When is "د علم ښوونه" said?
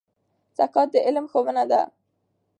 0.93-1.63